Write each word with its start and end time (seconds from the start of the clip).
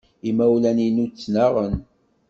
Imawlan-inu 0.29 1.05
ttnaɣen. 1.07 1.75